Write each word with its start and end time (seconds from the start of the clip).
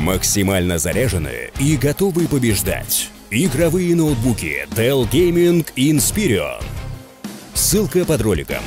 Максимально 0.00 0.78
заряженные 0.78 1.52
и 1.58 1.76
готовы 1.76 2.26
побеждать. 2.26 3.10
Игровые 3.30 3.94
ноутбуки 3.94 4.66
Dell 4.70 5.06
Gaming 5.10 5.66
Inspiron. 5.76 6.64
Ссылка 7.52 8.06
под 8.06 8.22
роликом. 8.22 8.62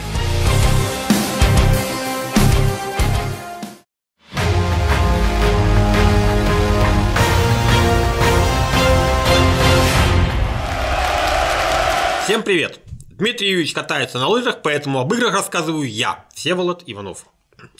Всем 12.26 12.44
привет! 12.44 12.80
Дмитрий 13.10 13.50
Юрьевич 13.50 13.74
катается 13.74 14.20
на 14.20 14.28
лыжах, 14.28 14.62
поэтому 14.62 15.00
об 15.00 15.12
играх 15.16 15.34
рассказываю 15.34 15.90
я, 15.90 16.26
Всеволод 16.36 16.84
Иванов. 16.86 17.26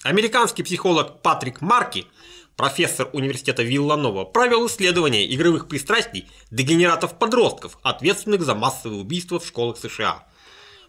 Американский 0.02 0.64
психолог 0.64 1.22
Патрик 1.22 1.62
Марки, 1.62 2.08
профессор 2.56 3.10
университета 3.14 3.64
Вилланова, 3.64 4.26
провел 4.26 4.68
исследование 4.68 5.34
игровых 5.34 5.68
пристрастий 5.68 6.28
дегенератов-подростков, 6.52 7.78
ответственных 7.84 8.44
за 8.44 8.56
массовые 8.56 9.02
убийства 9.02 9.40
в 9.40 9.46
школах 9.46 9.78
США. 9.78 10.26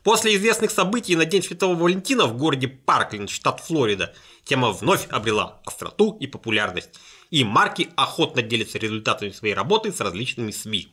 После 0.03 0.37
известных 0.37 0.71
событий 0.71 1.17
на 1.17 1.25
День 1.25 1.43
Святого 1.43 1.75
Валентина 1.75 2.27
в 2.27 2.37
городе 2.37 2.69
Паркленд, 2.69 3.31
штат 3.31 3.61
Флорида, 3.61 4.15
тема 4.45 4.71
вновь 4.71 5.07
обрела 5.09 5.61
остроту 5.65 6.17
и 6.21 6.27
популярность, 6.27 6.91
и 7.31 7.43
Марки 7.43 7.89
охотно 7.97 8.43
делится 8.43 8.79
результатами 8.79 9.31
своей 9.31 9.55
работы 9.55 9.93
с 9.93 10.01
различными 10.01 10.51
СМИ. 10.51 10.89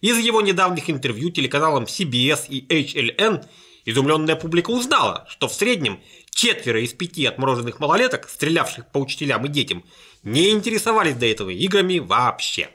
Из 0.00 0.16
его 0.18 0.40
недавних 0.40 0.88
интервью 0.88 1.30
телеканалам 1.30 1.84
CBS 1.84 2.46
и 2.48 2.64
HLN 2.68 3.44
изумленная 3.84 4.36
публика 4.36 4.70
узнала, 4.70 5.26
что 5.28 5.48
в 5.48 5.54
среднем 5.54 6.00
четверо 6.38 6.80
из 6.80 6.92
пяти 6.92 7.26
отмороженных 7.26 7.80
малолеток, 7.80 8.28
стрелявших 8.28 8.92
по 8.92 8.98
учителям 8.98 9.44
и 9.44 9.48
детям, 9.48 9.84
не 10.22 10.50
интересовались 10.50 11.16
до 11.16 11.26
этого 11.26 11.50
играми 11.50 11.98
вообще. 11.98 12.68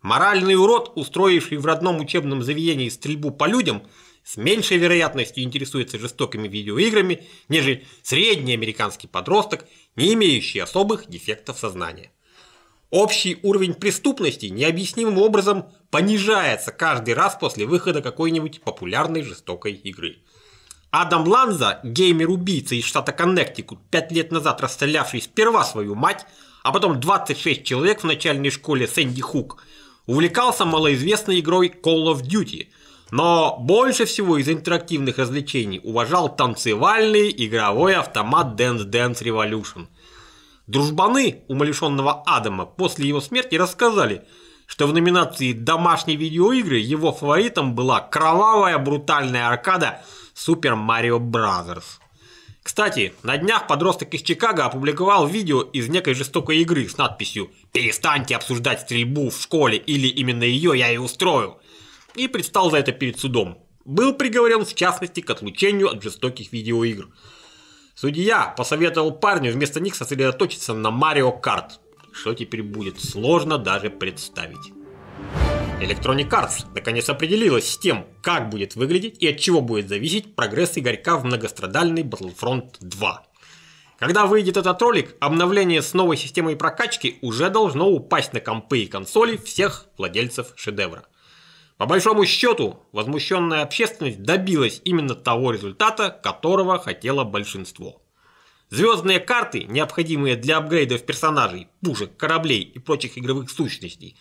Моральный 0.00 0.54
урод, 0.54 0.92
устроивший 0.94 1.58
в 1.58 1.66
родном 1.66 1.98
учебном 1.98 2.40
заведении 2.44 2.88
стрельбу 2.88 3.32
по 3.32 3.46
людям, 3.48 3.82
с 4.22 4.36
меньшей 4.36 4.76
вероятностью 4.76 5.42
интересуется 5.42 5.98
жестокими 5.98 6.46
видеоиграми, 6.46 7.26
нежели 7.48 7.84
средний 8.02 8.52
американский 8.54 9.08
подросток, 9.08 9.66
не 9.96 10.14
имеющий 10.14 10.60
особых 10.60 11.08
дефектов 11.08 11.58
сознания. 11.58 12.12
Общий 12.90 13.40
уровень 13.42 13.74
преступности 13.74 14.46
необъяснимым 14.46 15.18
образом 15.18 15.72
понижается 15.90 16.70
каждый 16.70 17.14
раз 17.14 17.36
после 17.40 17.66
выхода 17.66 18.02
какой-нибудь 18.02 18.62
популярной 18.62 19.22
жестокой 19.22 19.72
игры. 19.72 20.18
Адам 20.90 21.26
Ланза, 21.26 21.80
геймер-убийца 21.84 22.74
из 22.74 22.84
штата 22.84 23.12
Коннектикут, 23.12 23.78
пять 23.90 24.10
лет 24.12 24.32
назад 24.32 24.60
расстрелявший 24.60 25.22
сперва 25.22 25.64
свою 25.64 25.94
мать, 25.94 26.26
а 26.62 26.72
потом 26.72 27.00
26 27.00 27.64
человек 27.64 28.00
в 28.00 28.04
начальной 28.04 28.50
школе 28.50 28.86
Сэнди 28.86 29.20
Хук, 29.20 29.62
увлекался 30.06 30.64
малоизвестной 30.64 31.40
игрой 31.40 31.68
Call 31.68 32.12
of 32.12 32.22
Duty, 32.22 32.68
но 33.10 33.56
больше 33.58 34.04
всего 34.04 34.38
из 34.38 34.48
интерактивных 34.48 35.18
развлечений 35.18 35.80
уважал 35.82 36.34
танцевальный 36.34 37.34
игровой 37.36 37.94
автомат 37.94 38.60
Dance 38.60 38.84
Dance 38.90 39.22
Revolution– 39.22 39.86
Дружбаны 40.68 41.44
умалишенного 41.48 42.22
Адама 42.26 42.66
после 42.66 43.08
его 43.08 43.22
смерти 43.22 43.54
рассказали, 43.54 44.26
что 44.66 44.86
в 44.86 44.92
номинации 44.92 45.54
«Домашние 45.54 46.18
видеоигры» 46.18 46.76
его 46.76 47.10
фаворитом 47.10 47.74
была 47.74 48.00
кровавая 48.00 48.76
брутальная 48.76 49.48
аркада 49.48 50.02
Super 50.38 50.74
Mario 50.74 51.18
Bros. 51.18 51.82
Кстати, 52.62 53.12
на 53.22 53.36
днях 53.38 53.66
подросток 53.66 54.14
из 54.14 54.22
Чикаго 54.22 54.64
опубликовал 54.64 55.26
видео 55.26 55.62
из 55.62 55.88
некой 55.88 56.14
жестокой 56.14 56.58
игры 56.58 56.88
с 56.88 56.96
надписью 56.96 57.50
«Перестаньте 57.72 58.36
обсуждать 58.36 58.82
стрельбу 58.82 59.30
в 59.30 59.40
школе 59.40 59.78
или 59.78 60.06
именно 60.06 60.44
ее 60.44 60.78
я 60.78 60.92
и 60.92 60.96
устрою» 60.96 61.58
и 62.14 62.28
предстал 62.28 62.70
за 62.70 62.78
это 62.78 62.92
перед 62.92 63.18
судом. 63.18 63.58
Был 63.84 64.14
приговорен 64.14 64.64
в 64.64 64.74
частности 64.74 65.20
к 65.20 65.30
отлучению 65.30 65.90
от 65.90 66.02
жестоких 66.02 66.52
видеоигр– 66.52 67.08
Судья 68.00 68.54
посоветовал 68.56 69.10
парню 69.10 69.50
вместо 69.50 69.80
них 69.80 69.96
сосредоточиться 69.96 70.72
на 70.72 70.92
Марио 70.92 71.32
Карт. 71.32 71.80
Что 72.12 72.32
теперь 72.32 72.62
будет, 72.62 73.00
сложно 73.00 73.58
даже 73.58 73.90
представить. 73.90 74.72
Electronic 75.80 76.28
Arts 76.28 76.66
наконец 76.74 77.08
определилась 77.08 77.70
с 77.70 77.78
тем, 77.78 78.06
как 78.20 78.48
будет 78.50 78.74
выглядеть 78.74 79.22
и 79.22 79.28
от 79.28 79.38
чего 79.38 79.60
будет 79.60 79.88
зависеть 79.88 80.34
прогресс 80.34 80.76
Игорька 80.76 81.16
в 81.16 81.24
многострадальный 81.24 82.02
Battlefront 82.02 82.76
2. 82.80 83.26
Когда 83.98 84.26
выйдет 84.26 84.56
этот 84.56 84.82
ролик, 84.82 85.14
обновление 85.20 85.80
с 85.80 85.94
новой 85.94 86.16
системой 86.16 86.56
прокачки 86.56 87.18
уже 87.22 87.48
должно 87.48 87.88
упасть 87.88 88.32
на 88.32 88.40
компы 88.40 88.80
и 88.80 88.86
консоли 88.86 89.36
всех 89.36 89.86
владельцев 89.96 90.52
шедевра. 90.56 91.04
По 91.76 91.86
большому 91.86 92.26
счету, 92.26 92.80
возмущенная 92.90 93.62
общественность 93.62 94.22
добилась 94.22 94.80
именно 94.84 95.14
того 95.14 95.52
результата, 95.52 96.10
которого 96.10 96.80
хотело 96.80 97.22
большинство. 97.22 98.02
Звездные 98.68 99.20
карты, 99.20 99.64
необходимые 99.64 100.34
для 100.34 100.58
апгрейдов 100.58 101.06
персонажей, 101.06 101.68
пушек, 101.80 102.16
кораблей 102.16 102.62
и 102.62 102.80
прочих 102.80 103.16
игровых 103.16 103.48
сущностей, 103.48 104.16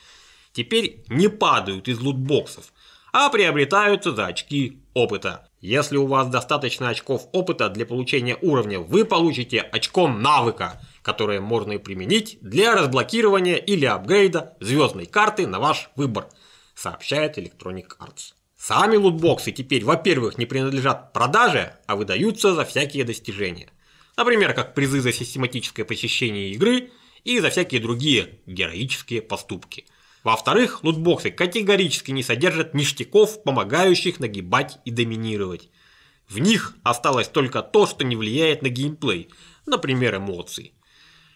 теперь 0.54 1.04
не 1.10 1.28
падают 1.28 1.88
из 1.88 2.00
лутбоксов, 2.00 2.74
а 3.14 3.30
приобретаются 3.30 4.12
за 4.12 4.28
очки 4.28 4.82
опыта. 4.94 5.50
Если 5.60 5.98
у 5.98 6.06
вас 6.06 6.28
достаточно 6.28 6.90
очков 6.90 7.28
опыта 7.32 7.70
для 7.70 7.86
получения 7.86 8.38
уровня, 8.42 8.80
вы 8.80 9.06
получите 9.06 9.60
очко 9.60 10.08
навыка, 10.08 10.82
которое 11.02 11.42
можно 11.42 11.80
применить 11.80 12.38
для 12.42 12.76
разблокирования 12.76 13.56
или 13.56 13.86
апгрейда 13.86 14.56
звездной 14.60 15.06
карты 15.06 15.48
на 15.48 15.60
ваш 15.60 15.90
выбор– 15.96 16.28
сообщает 16.78 17.38
Electronic 17.38 17.98
Arts. 18.00 18.34
Сами 18.56 18.96
лутбоксы 18.96 19.52
теперь, 19.52 19.84
во-первых, 19.84 20.38
не 20.38 20.46
принадлежат 20.46 21.12
продаже, 21.14 21.76
а 21.88 21.96
выдаются 21.96 22.54
за 22.54 22.66
всякие 22.66 23.04
достижения. 23.04 23.70
Например, 24.16 24.54
как 24.54 24.74
призы 24.74 25.02
за 25.02 25.12
систематическое 25.12 25.86
посещение 25.86 26.52
игры 26.52 26.92
и 27.24 27.40
за 27.40 27.50
всякие 27.50 27.82
другие 27.82 28.40
героические 28.46 29.22
поступки. 29.22 29.86
Во-вторых, 30.24 30.84
лутбоксы 30.84 31.32
категорически 31.32 32.12
не 32.12 32.24
содержат 32.24 32.74
ништяков, 32.74 33.44
помогающих 33.44 34.20
нагибать 34.20 34.80
и 34.86 34.92
доминировать. 34.92 35.70
В 36.28 36.40
них 36.40 36.76
осталось 36.84 37.30
только 37.30 37.62
то, 37.62 37.86
что 37.86 38.04
не 38.04 38.16
влияет 38.16 38.62
на 38.62 38.70
геймплей, 38.70 39.30
например, 39.66 40.18
эмоции. 40.18 40.74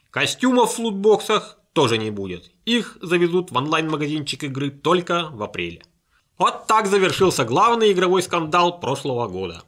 Костюмов 0.09 0.75
в 0.75 0.79
лутбоксах 0.79 1.57
тоже 1.73 1.97
не 1.97 2.11
будет. 2.11 2.51
Их 2.65 2.97
завезут 3.01 3.51
в 3.51 3.55
онлайн-магазинчик 3.55 4.43
игры 4.43 4.69
только 4.71 5.29
в 5.31 5.41
апреле. 5.41 5.83
Вот 6.37 6.67
так 6.67 6.87
завершился 6.87 7.45
главный 7.45 7.91
игровой 7.91 8.21
скандал 8.23 8.79
прошлого 8.79 9.27
года. 9.27 9.63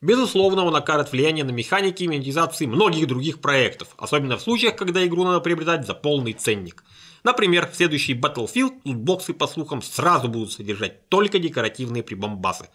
Безусловно, 0.00 0.64
он 0.64 0.76
окажет 0.76 1.10
влияние 1.10 1.44
на 1.44 1.50
механики 1.50 2.04
и 2.04 2.08
монетизации 2.08 2.66
многих 2.66 3.08
других 3.08 3.40
проектов, 3.40 3.88
особенно 3.96 4.36
в 4.36 4.42
случаях, 4.42 4.76
когда 4.76 5.04
игру 5.04 5.24
надо 5.24 5.40
приобретать 5.40 5.86
за 5.86 5.94
полный 5.94 6.34
ценник. 6.34 6.84
Например, 7.24 7.68
в 7.68 7.74
следующий 7.74 8.14
Battlefield 8.14 8.80
лутбоксы, 8.84 9.34
по 9.34 9.48
слухам, 9.48 9.82
сразу 9.82 10.28
будут 10.28 10.52
содержать 10.52 11.08
только 11.08 11.40
декоративные 11.40 12.04
прибамбасы. 12.04 12.68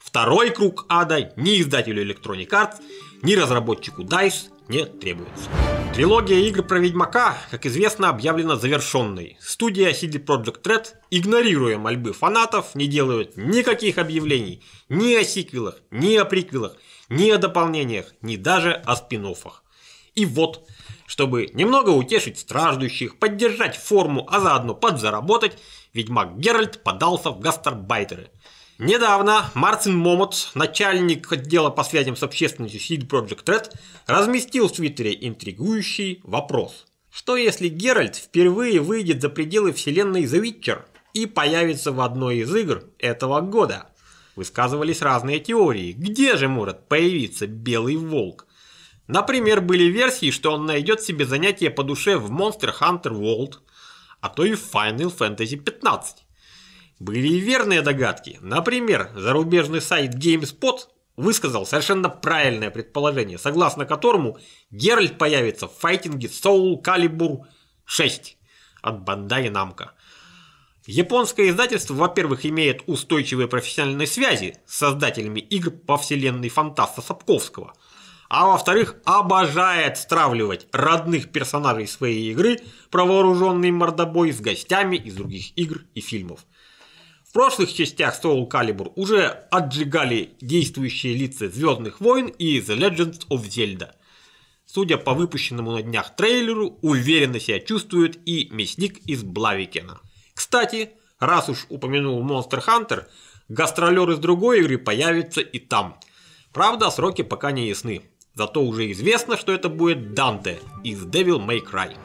Второй 0.00 0.50
круг 0.50 0.84
ада 0.88 1.32
ни 1.36 1.60
издателю 1.60 2.04
Electronic 2.04 2.48
Arts, 2.48 2.82
ни 3.24 3.34
разработчику 3.34 4.02
DICE 4.02 4.50
не 4.68 4.84
требуется. 4.84 5.48
Трилогия 5.94 6.40
игр 6.40 6.62
про 6.62 6.78
Ведьмака, 6.78 7.38
как 7.50 7.66
известно, 7.66 8.10
объявлена 8.10 8.56
завершенной. 8.56 9.38
Студия 9.40 9.92
CD 9.92 10.22
Projekt 10.22 10.62
Red, 10.62 10.88
игнорируя 11.10 11.78
мольбы 11.78 12.12
фанатов, 12.12 12.74
не 12.74 12.86
делают 12.86 13.36
никаких 13.36 13.98
объявлений 13.98 14.62
ни 14.88 15.14
о 15.14 15.24
сиквелах, 15.24 15.80
ни 15.90 16.16
о 16.16 16.24
приквелах, 16.24 16.76
ни 17.08 17.30
о 17.30 17.38
дополнениях, 17.38 18.12
ни 18.20 18.36
даже 18.36 18.72
о 18.72 18.94
спин 18.96 19.24
-оффах. 19.24 19.62
И 20.14 20.26
вот, 20.26 20.68
чтобы 21.06 21.48
немного 21.54 21.90
утешить 21.90 22.38
страждущих, 22.38 23.18
поддержать 23.18 23.76
форму, 23.76 24.26
а 24.30 24.40
заодно 24.40 24.74
подзаработать, 24.74 25.56
Ведьмак 25.94 26.38
Геральт 26.38 26.82
подался 26.82 27.30
в 27.30 27.40
гастарбайтеры– 27.40 28.30
Недавно 28.78 29.52
Мартин 29.54 29.96
Момот, 29.96 30.50
начальник 30.54 31.30
отдела 31.30 31.70
по 31.70 31.84
связям 31.84 32.16
с 32.16 32.24
общественностью 32.24 32.80
CD 32.80 33.06
Project 33.06 33.44
Red, 33.44 33.70
разместил 34.08 34.66
в 34.66 34.72
Твиттере 34.72 35.16
интригующий 35.20 36.20
вопрос. 36.24 36.86
Что 37.08 37.36
если 37.36 37.68
Геральт 37.68 38.16
впервые 38.16 38.80
выйдет 38.80 39.22
за 39.22 39.28
пределы 39.28 39.72
вселенной 39.72 40.24
The 40.24 40.42
Witcher 40.42 40.82
и 41.12 41.26
появится 41.26 41.92
в 41.92 42.00
одной 42.00 42.38
из 42.38 42.52
игр 42.52 42.82
этого 42.98 43.40
года? 43.40 43.92
Высказывались 44.34 45.02
разные 45.02 45.38
теории, 45.38 45.92
где 45.92 46.36
же 46.36 46.48
может 46.48 46.88
появиться 46.88 47.46
Белый 47.46 47.94
Волк? 47.94 48.48
Например, 49.06 49.60
были 49.60 49.84
версии, 49.84 50.32
что 50.32 50.50
он 50.50 50.66
найдет 50.66 51.00
себе 51.00 51.26
занятие 51.26 51.70
по 51.70 51.84
душе 51.84 52.16
в 52.16 52.32
Monster 52.32 52.74
Hunter 52.80 53.12
World, 53.12 53.58
а 54.20 54.30
то 54.30 54.44
и 54.44 54.54
в 54.54 54.74
Final 54.74 55.16
Fantasy 55.16 55.56
15. 55.56 56.23
Были 56.98 57.28
и 57.28 57.40
верные 57.40 57.82
догадки. 57.82 58.38
Например, 58.40 59.10
зарубежный 59.14 59.80
сайт 59.80 60.14
GameSpot 60.14 60.78
высказал 61.16 61.66
совершенно 61.66 62.08
правильное 62.08 62.70
предположение, 62.70 63.38
согласно 63.38 63.84
которому 63.84 64.38
Геральт 64.70 65.18
появится 65.18 65.66
в 65.68 65.76
файтинге 65.76 66.28
Soul 66.28 66.82
Calibur 66.82 67.42
6 67.84 68.36
от 68.82 69.08
Bandai 69.08 69.50
Namco. 69.50 69.90
Японское 70.86 71.48
издательство, 71.48 71.94
во-первых, 71.94 72.44
имеет 72.44 72.82
устойчивые 72.86 73.48
профессиональные 73.48 74.06
связи 74.06 74.56
с 74.66 74.76
создателями 74.76 75.40
игр 75.40 75.70
по 75.70 75.96
вселенной 75.96 76.50
Фантаста 76.50 77.00
Сапковского, 77.00 77.72
а 78.28 78.48
во-вторых, 78.48 78.96
обожает 79.06 79.96
стравливать 79.96 80.66
родных 80.72 81.32
персонажей 81.32 81.86
своей 81.86 82.30
игры 82.32 82.58
про 82.90 83.04
вооруженный 83.04 83.70
мордобой 83.70 84.32
с 84.32 84.40
гостями 84.40 84.96
из 84.96 85.14
других 85.14 85.56
игр 85.56 85.82
и 85.94 86.00
фильмов. 86.00 86.44
Прошлых 87.34 87.74
частях 87.74 88.14
Soul 88.22 88.48
Calibur 88.48 88.92
уже 88.94 89.26
отжигали 89.50 90.30
действующие 90.40 91.14
лица 91.14 91.48
Звездных 91.48 92.00
войн 92.00 92.28
и 92.28 92.60
The 92.60 92.78
Legends 92.78 93.26
of 93.28 93.48
Zelda. 93.48 93.90
Судя 94.66 94.98
по 94.98 95.14
выпущенному 95.14 95.72
на 95.72 95.82
днях 95.82 96.14
трейлеру, 96.14 96.78
уверенно 96.80 97.40
себя 97.40 97.58
чувствует 97.58 98.20
и 98.24 98.48
мясник 98.52 98.98
из 99.08 99.24
Блавикена. 99.24 99.98
Кстати, 100.32 100.90
раз 101.18 101.48
уж 101.48 101.66
упомянул 101.70 102.22
Monster 102.22 102.64
Hunter, 102.64 103.06
гастролер 103.48 104.08
из 104.10 104.18
другой 104.18 104.60
игры 104.60 104.78
появится 104.78 105.40
и 105.40 105.58
там. 105.58 105.98
Правда, 106.52 106.88
сроки 106.90 107.22
пока 107.22 107.50
не 107.50 107.66
ясны. 107.66 108.02
Зато 108.34 108.62
уже 108.62 108.92
известно, 108.92 109.36
что 109.36 109.50
это 109.50 109.68
будет 109.68 110.14
Данте 110.14 110.60
из 110.84 111.04
Devil 111.04 111.44
May 111.44 111.60
Cry. 111.68 111.96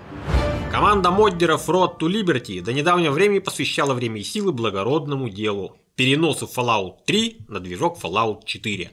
Команда 0.72 1.12
моддеров 1.12 1.68
Road 1.70 2.00
to 2.00 2.08
Liberty 2.08 2.62
до 2.62 2.74
недавнего 2.74 3.12
времени 3.12 3.40
посвящала 3.40 3.94
время 3.94 4.22
и 4.22 4.24
силы 4.24 4.52
благородному 4.52 5.30
делу– 5.30 5.78
переносу 5.96 6.46
Fallout 6.46 7.06
3 7.06 7.46
на 7.48 7.60
движок 7.60 7.98
Fallout 8.02 8.46
4. 8.46 8.92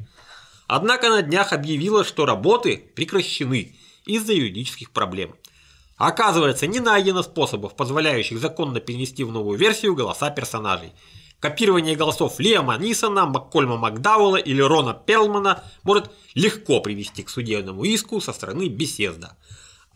Однако 0.67 1.11
на 1.11 1.23
днях 1.23 1.53
объявила, 1.53 2.05
что 2.05 2.27
работы 2.27 2.77
прекращены 2.95 3.77
из-за 4.05 4.33
юридических 4.33 4.91
проблем– 4.91 5.35
Оказывается, 5.97 6.67
не 6.67 6.81
найдено 6.81 7.23
способов, 7.23 7.75
позволяющих 7.75 8.39
законно 8.39 8.81
перенести 8.81 9.25
в 9.25 9.33
новую 9.33 9.59
версию 9.59 9.95
голоса 9.95 10.31
персонажей. 10.31 10.93
Копирование 11.41 11.97
голосов 11.97 12.39
Лиама 12.39 12.77
Нисона, 12.77 13.27
Маккольма 13.27 13.77
Макдауэлла 13.77 14.37
или 14.37 14.61
Рона 14.61 14.95
Перлмана 14.95 15.63
может 15.85 16.11
легко 16.35 16.81
привести 16.81 17.23
к 17.23 17.31
судебному 17.31 17.85
иску 17.85 18.21
со 18.21 18.33
стороны 18.33 18.69
Беседа. 18.69 19.37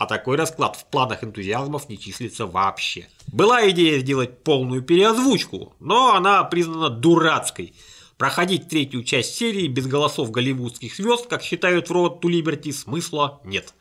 А 0.00 0.06
такой 0.06 0.38
расклад 0.38 0.76
в 0.76 0.86
планах 0.86 1.22
энтузиазмов 1.22 1.90
не 1.90 1.98
числится 1.98 2.46
вообще. 2.46 3.06
Была 3.30 3.68
идея 3.68 3.98
сделать 3.98 4.42
полную 4.42 4.80
переозвучку, 4.80 5.74
но 5.78 6.14
она 6.14 6.42
признана 6.44 6.88
дурацкой. 6.88 7.74
Проходить 8.16 8.70
третью 8.70 9.04
часть 9.04 9.34
серии 9.34 9.66
без 9.66 9.86
голосов 9.86 10.30
голливудских 10.30 10.96
звезд, 10.96 11.26
как 11.26 11.42
считают 11.42 11.90
в 11.90 11.92
Road 11.92 12.22
to 12.22 12.30
Liberty, 12.30 12.72
смысла 12.72 13.42
нет. 13.44 13.74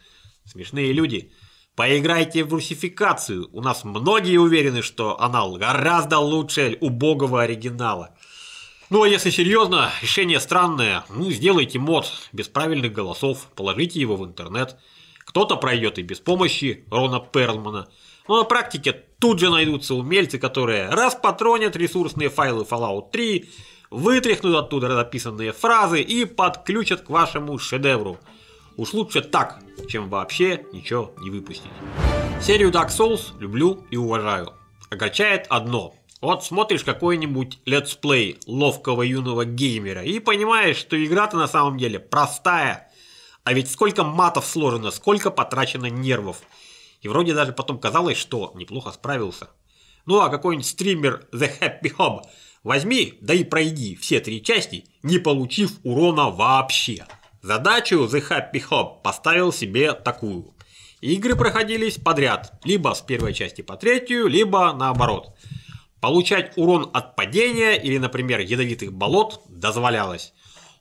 Смешные 0.43 0.91
люди– 0.91 1.31
Поиграйте 1.75 2.43
в 2.43 2.51
русификацию. 2.51 3.47
У 3.53 3.61
нас 3.61 3.85
многие 3.85 4.35
уверены, 4.35 4.81
что 4.81 5.21
анал 5.21 5.55
гораздо 5.55 6.19
лучше 6.19 6.77
убогого 6.81 7.43
оригинала. 7.43 8.13
Ну 8.89 9.03
а 9.03 9.07
если 9.07 9.29
серьезно, 9.29 9.89
решение 10.01 10.41
странное. 10.41 11.05
Ну, 11.07 11.31
сделайте 11.31 11.79
мод 11.79 12.11
без 12.33 12.49
правильных 12.49 12.91
голосов, 12.91 13.47
положите 13.55 14.01
его 14.01 14.17
в 14.17 14.25
интернет. 14.25 14.77
Кто-то 15.29 15.55
пройдет 15.55 15.97
и 15.97 16.03
без 16.03 16.19
помощи 16.19 16.83
Рона 16.91 17.19
Перлмана. 17.19 17.87
Но 18.27 18.39
на 18.39 18.43
практике 18.43 18.93
тут 19.19 19.39
же 19.39 19.49
найдутся 19.49 19.95
умельцы, 19.95 20.37
которые 20.37 20.89
распатронят 20.89 21.75
ресурсные 21.75 22.29
файлы 22.29 22.63
Fallout 22.63 23.11
3, 23.11 23.49
вытряхнут 23.89 24.55
оттуда 24.55 24.89
записанные 24.89 25.53
фразы 25.53 26.01
и 26.01 26.25
подключат 26.25 27.01
к 27.01 27.09
вашему 27.09 27.57
шедевру– 27.57 28.19
Уж 28.79 28.93
лучше 28.93 29.19
так, 29.19 29.59
чем 29.89 30.07
вообще 30.07 30.63
ничего 30.71 31.11
не 31.17 31.29
выпустить. 31.29 31.69
Серию 32.41 32.71
Dark 32.71 32.87
Souls 32.87 33.37
люблю 33.37 33.83
и 33.91 33.97
уважаю. 33.97 34.53
Огорчает 34.89 35.47
одно. 35.49 35.95
Вот 36.21 36.45
смотришь 36.45 36.85
какой-нибудь 36.85 37.59
let's 37.65 38.06
play 38.06 38.39
ловкого 38.47 39.01
юного 39.01 39.43
геймера 39.43 40.03
и 40.03 40.19
понимаешь, 40.19 40.77
что 40.77 40.95
игра-то 40.95 41.35
на 41.35 41.49
самом 41.49 41.77
деле 41.77 41.99
простая. 41.99 42.88
А 43.49 43.53
ведь 43.53 43.71
сколько 43.71 44.03
матов 44.03 44.45
сложено, 44.45 44.91
сколько 44.91 45.31
потрачено 45.31 45.87
нервов. 45.87 46.43
И 47.01 47.07
вроде 47.07 47.33
даже 47.33 47.51
потом 47.51 47.79
казалось, 47.79 48.15
что 48.15 48.51
неплохо 48.53 48.91
справился. 48.91 49.49
Ну 50.05 50.19
а 50.21 50.29
какой-нибудь 50.29 50.67
стример 50.67 51.27
The 51.31 51.49
Happy 51.59 51.91
Hub 51.97 52.21
возьми, 52.61 53.17
да 53.21 53.33
и 53.33 53.43
пройди 53.43 53.95
все 53.95 54.19
три 54.19 54.43
части, 54.43 54.85
не 55.01 55.17
получив 55.17 55.71
урона 55.83 56.29
вообще. 56.29 57.07
Задачу 57.41 58.05
The 58.05 58.23
Happy 58.29 58.63
Hob 58.69 59.01
поставил 59.01 59.51
себе 59.51 59.93
такую. 59.93 60.53
Игры 61.01 61.35
проходились 61.35 61.97
подряд, 61.97 62.53
либо 62.63 62.93
с 62.93 63.01
первой 63.01 63.33
части 63.33 63.63
по 63.63 63.77
третью, 63.77 64.27
либо 64.27 64.73
наоборот. 64.73 65.35
Получать 66.01 66.55
урон 66.55 66.91
от 66.93 67.15
падения 67.15 67.73
или, 67.73 67.97
например, 67.97 68.41
ядовитых 68.41 68.93
болот 68.93 69.41
дозволялось. 69.47 70.33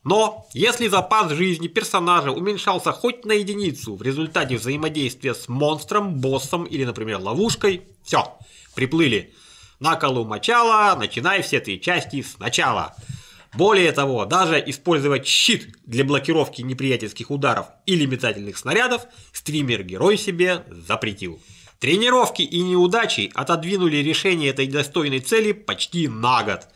Но 0.03 0.47
если 0.53 0.87
запас 0.87 1.31
жизни 1.31 1.67
персонажа 1.67 2.31
уменьшался 2.31 2.91
хоть 2.91 3.25
на 3.25 3.33
единицу 3.33 3.95
в 3.95 4.01
результате 4.01 4.57
взаимодействия 4.57 5.33
с 5.33 5.49
монстром, 5.49 6.15
боссом 6.15 6.63
или, 6.63 6.85
например, 6.85 7.19
ловушкой, 7.19 7.81
все, 8.03 8.37
приплыли. 8.75 9.33
На 9.79 9.95
колу 9.95 10.25
мочала, 10.25 10.95
начинай 10.95 11.41
все 11.41 11.59
три 11.59 11.81
части 11.81 12.21
сначала. 12.21 12.95
Более 13.53 13.91
того, 13.91 14.25
даже 14.25 14.61
использовать 14.67 15.25
щит 15.25 15.75
для 15.85 16.03
блокировки 16.03 16.61
неприятельских 16.61 17.31
ударов 17.31 17.67
или 17.85 18.05
метательных 18.05 18.57
снарядов 18.57 19.05
стример-герой 19.33 20.17
себе 20.17 20.63
запретил. 20.69 21.41
Тренировки 21.79 22.41
и 22.41 22.61
неудачи 22.61 23.31
отодвинули 23.33 23.97
решение 23.97 24.49
этой 24.49 24.67
достойной 24.67 25.19
цели 25.19 25.53
почти 25.53 26.07
на 26.07 26.43
год. 26.43 26.67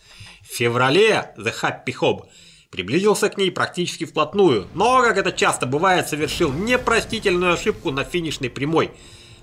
В 0.42 0.56
феврале 0.56 1.34
The 1.38 1.54
Happy 1.62 1.94
Hob 2.00 2.28
приблизился 2.74 3.30
к 3.30 3.38
ней 3.38 3.52
практически 3.52 4.04
вплотную, 4.04 4.68
но, 4.74 5.04
как 5.04 5.16
это 5.18 5.32
часто 5.32 5.68
бывает, 5.68 6.10
совершил 6.10 6.52
непростительную 6.52 7.54
ошибку 7.54 7.92
на 7.92 8.04
финишной 8.04 8.50
прямой. 8.50 8.90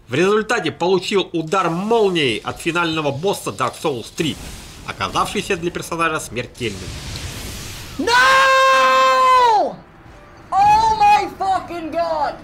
В 0.08 0.14
результате 0.14 0.72
получил 0.72 1.30
удар 1.32 1.70
молнией 1.70 2.40
от 2.42 2.60
финального 2.60 3.12
босса 3.12 3.50
Dark 3.50 3.74
Souls 3.80 4.06
3, 4.16 4.36
оказавшийся 4.88 5.56
для 5.56 5.70
персонажа 5.70 6.18
смертельным. 6.18 6.80
No! 7.98 9.76
Oh 10.50 10.98
my 10.98 11.30
fucking 11.38 11.92
god! 11.92 12.34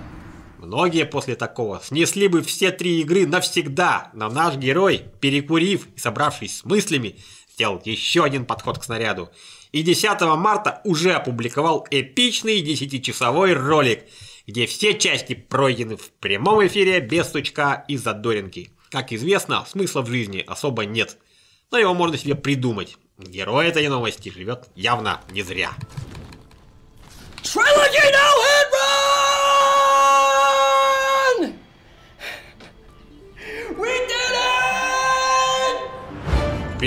Многие 0.59 1.05
после 1.05 1.35
такого 1.35 1.81
снесли 1.83 2.29
бы 2.29 2.43
все 2.43 2.71
три 2.71 3.01
игры 3.01 3.27
навсегда, 3.27 4.13
но 4.15 4.31
наш 4.31 4.55
герой, 4.55 5.03
перекурив 5.19 5.89
и 5.97 5.99
собравшись 5.99 6.59
с 6.59 6.65
мыслями, 6.65 7.17
сделал 7.53 7.83
еще 7.85 8.23
один 8.23 8.47
подход 8.47 8.79
к 8.79 8.85
снаряду. 8.85 9.33
И 9.73 9.83
10 9.83 10.21
марта 10.37 10.81
уже 10.85 11.13
опубликовал 11.13 11.87
эпичный 11.91 12.63
10-часовой 12.63 13.55
ролик, 13.55 14.05
где 14.47 14.67
все 14.67 14.95
части 14.99 15.35
пройдены 15.35 15.97
в 15.97 16.11
прямом 16.13 16.67
эфире 16.67 17.01
без 17.01 17.27
стучка 17.27 17.85
и 17.89 17.97
задоринки. 17.97 18.71
Как 18.91 19.13
известно, 19.13 19.65
смысла 19.67 20.03
в 20.03 20.09
жизни 20.09 20.45
особо 20.47 20.85
нет, 20.85 21.19
но 21.71 21.79
его 21.79 21.95
можно 21.95 22.17
себе 22.17 22.35
придумать. 22.35 22.97
Герой 23.19 23.67
этой 23.69 23.89
новости 23.89 24.29
живет 24.29 24.69
явно 24.75 25.21
не 25.31 25.43
зря. 25.43 25.73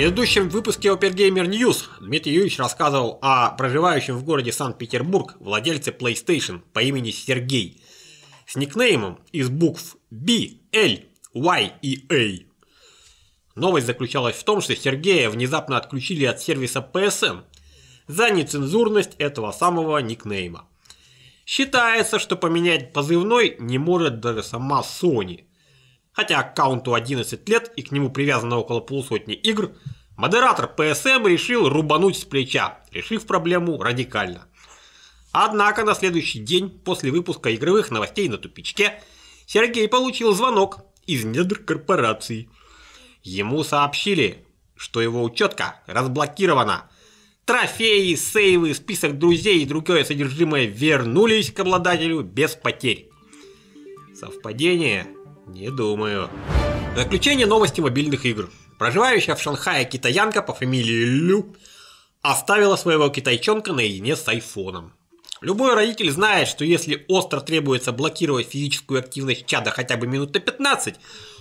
Предыдущем 0.00 0.48
выпуске 0.48 0.90
Опергеймер 0.90 1.46
News 1.46 1.84
Дмитрий 2.00 2.32
Юрьевич 2.32 2.58
рассказывал 2.58 3.18
о 3.20 3.50
проживающем 3.50 4.16
в 4.16 4.24
городе 4.24 4.50
Санкт-Петербург 4.50 5.36
владельце 5.40 5.90
PlayStation 5.90 6.62
по 6.72 6.78
имени 6.78 7.10
Сергей 7.10 7.82
с 8.46 8.56
никнеймом 8.56 9.20
из 9.30 9.50
букв 9.50 9.98
B, 10.10 10.52
L, 10.72 11.00
Y 11.34 11.72
и 11.82 12.06
A. 12.10 13.60
Новость 13.60 13.86
заключалась 13.86 14.36
в 14.36 14.44
том, 14.44 14.62
что 14.62 14.74
Сергея 14.74 15.28
внезапно 15.28 15.76
отключили 15.76 16.24
от 16.24 16.40
сервиса 16.40 16.78
PSM 16.80 17.42
за 18.06 18.30
нецензурность 18.30 19.16
этого 19.18 19.52
самого 19.52 19.98
никнейма. 19.98 20.66
Считается, 21.44 22.18
что 22.18 22.36
поменять 22.36 22.94
позывной 22.94 23.54
не 23.58 23.76
может 23.76 24.20
даже 24.20 24.42
сама 24.44 24.80
Sony. 24.80 25.44
Хотя 26.20 26.40
аккаунту 26.40 26.92
11 26.92 27.48
лет 27.48 27.72
и 27.76 27.82
к 27.82 27.92
нему 27.92 28.10
привязано 28.10 28.58
около 28.58 28.80
полусотни 28.80 29.34
игр, 29.34 29.72
модератор 30.18 30.70
PSM 30.76 31.26
решил 31.26 31.66
рубануть 31.66 32.18
с 32.18 32.26
плеча, 32.26 32.78
решив 32.92 33.24
проблему 33.24 33.82
радикально. 33.82 34.46
Однако 35.32 35.82
на 35.82 35.94
следующий 35.94 36.40
день 36.40 36.68
после 36.68 37.10
выпуска 37.10 37.54
игровых 37.54 37.90
новостей 37.90 38.28
на 38.28 38.36
тупичке 38.36 39.02
Сергей 39.46 39.88
получил 39.88 40.34
звонок 40.34 40.80
из 41.06 41.24
недр 41.24 41.58
корпорации– 41.58 42.50
Ему 43.22 43.64
сообщили, 43.64 44.46
что 44.76 45.00
его 45.00 45.22
учетка 45.22 45.82
разблокирована. 45.86 46.90
Трофеи, 47.44 48.14
сейвы, 48.14 48.74
список 48.74 49.18
друзей 49.18 49.62
и 49.62 49.66
другое 49.66 50.04
содержимое 50.04 50.66
вернулись 50.66 51.50
к 51.50 51.60
обладателю 51.60 52.22
без 52.22 52.54
потерь. 52.54 53.08
Совпадение? 54.14 55.06
Не 55.52 55.70
думаю. 55.70 56.30
Заключение 56.94 57.44
новости 57.44 57.80
мобильных 57.80 58.24
игр. 58.24 58.48
Проживающая 58.78 59.34
в 59.34 59.42
Шанхае 59.42 59.84
китаянка 59.84 60.42
по 60.42 60.54
фамилии 60.54 61.04
Лю 61.04 61.56
оставила 62.22 62.76
своего 62.76 63.08
китайчонка 63.08 63.72
наедине 63.72 64.14
с 64.14 64.28
айфоном. 64.28 64.92
Любой 65.40 65.74
родитель 65.74 66.10
знает, 66.12 66.46
что 66.46 66.64
если 66.64 67.04
остро 67.08 67.40
требуется 67.40 67.90
блокировать 67.90 68.48
физическую 68.48 69.00
активность 69.00 69.46
чада 69.46 69.70
хотя 69.70 69.96
бы 69.96 70.06
минут 70.06 70.34
на 70.34 70.40
15, 70.40 70.94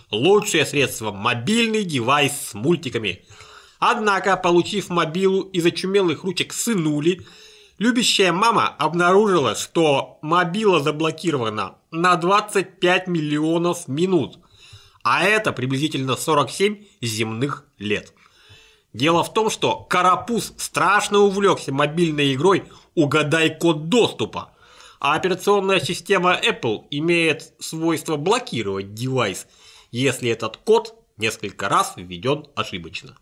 лучшее 0.10 0.66
средство– 0.66 1.12
мобильный 1.14 1.84
девайс 1.84 2.32
с 2.32 2.54
мультиками. 2.56 3.24
Однако, 3.78 4.38
получив 4.38 4.90
мобилу 4.90 5.44
из 5.44 5.66
очумелых 5.66 6.24
ручек 6.24 6.52
сынули, 6.54 7.22
любящая 7.80 8.32
мама 8.32 8.68
обнаружила, 8.68 9.56
что 9.56 10.20
мобила 10.22 10.80
заблокирована 10.82 11.76
на 11.90 12.16
25 12.16 13.08
миллионов 13.08 13.88
минут, 13.88 14.38
а 15.02 15.24
это 15.24 15.52
приблизительно 15.52 16.16
47 16.16 16.86
земных 17.02 17.66
лет. 17.80 18.14
Дело 18.94 19.24
в 19.24 19.34
том, 19.34 19.50
что 19.50 19.78
Карапуз 19.78 20.54
страшно 20.58 21.20
увлекся 21.20 21.74
мобильной 21.74 22.34
игрой 22.34 22.66
«Угадай 22.96 23.58
код 23.58 23.88
доступа», 23.90 24.54
а 25.00 25.16
операционная 25.16 25.80
система 25.80 26.38
Apple 26.38 26.86
имеет 26.92 27.54
свойство 27.60 28.18
блокировать 28.18 28.94
девайс, 28.94 29.48
если 29.92 30.30
этот 30.30 30.58
код 30.58 30.96
несколько 31.18 31.70
раз 31.70 31.94
введен 31.96 32.48
ошибочно. 32.56 33.16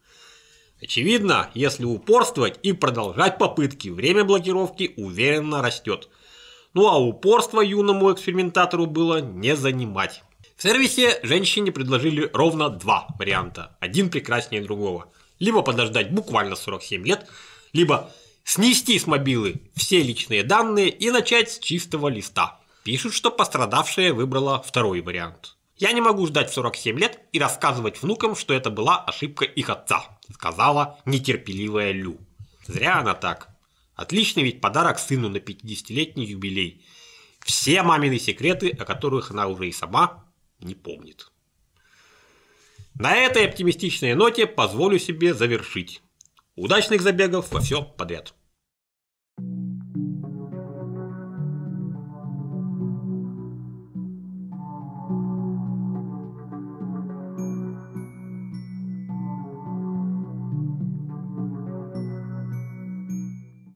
Очевидно, 0.81 1.49
если 1.55 1.85
упорствовать 1.85 2.59
и 2.61 2.71
продолжать 2.71 3.37
попытки, 3.37 3.89
время 3.89 4.23
блокировки 4.23 4.93
уверенно 4.97 5.61
растет. 5.61 6.09
Ну 6.73 6.87
а 6.87 6.99
упорство 6.99 7.61
юному 7.61 8.13
экспериментатору 8.13 8.85
было 8.85 9.19
не 9.19 9.55
занимать. 9.55 10.23
В 10.55 10.61
сервисе 10.61 11.19
женщине 11.23 11.71
предложили 11.71 12.29
ровно 12.33 12.69
два 12.69 13.07
варианта, 13.17 13.75
один 13.79 14.09
прекраснее 14.09 14.61
другого. 14.61 15.11
Либо 15.39 15.61
подождать 15.61 16.11
буквально 16.11 16.55
47 16.55 17.05
лет, 17.05 17.27
либо 17.73 18.11
снести 18.43 18.97
с 18.97 19.07
мобилы 19.07 19.61
все 19.75 20.01
личные 20.01 20.43
данные 20.43 20.89
и 20.89 21.09
начать 21.09 21.51
с 21.51 21.59
чистого 21.59 22.07
листа. 22.07 22.59
Пишут, 22.83 23.13
что 23.13 23.31
пострадавшая 23.31 24.13
выбрала 24.13 24.61
второй 24.61 25.01
вариант. 25.01 25.57
Я 25.75 25.91
не 25.91 26.01
могу 26.01 26.25
ждать 26.25 26.51
47 26.51 26.97
лет 26.97 27.19
и 27.33 27.39
рассказывать 27.39 28.01
внукам, 28.01 28.35
что 28.35 28.53
это 28.53 28.71
была 28.71 29.03
ошибка 29.03 29.45
их 29.45 29.69
отца, 29.69 30.16
сказала 30.33 30.99
нетерпеливая 31.05 31.91
Лю. 31.91 32.19
Зря 32.65 32.99
она 32.99 33.13
так. 33.13 33.49
Отличный 33.95 34.43
ведь 34.43 34.61
подарок 34.61 34.99
сыну 34.99 35.29
на 35.29 35.37
50-летний 35.37 36.25
юбилей. 36.25 36.85
Все 37.39 37.81
мамины 37.81 38.19
секреты, 38.19 38.69
о 38.69 38.85
которых 38.85 39.31
она 39.31 39.47
уже 39.47 39.67
и 39.67 39.71
сама 39.71 40.25
не 40.59 40.75
помнит. 40.75 41.31
На 42.95 43.15
этой 43.15 43.47
оптимистичной 43.47 44.15
ноте 44.15 44.47
позволю 44.47 44.99
себе 44.99 45.33
завершить. 45.33 46.01
Удачных 46.55 47.01
забегов 47.01 47.51
во 47.51 47.61
все 47.61 47.83
подряд. 47.83 48.33